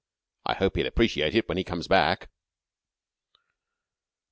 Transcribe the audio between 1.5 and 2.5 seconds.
he comes back."